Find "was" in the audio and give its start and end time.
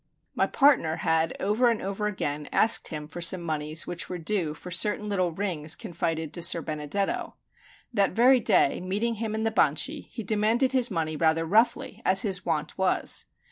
12.79-13.25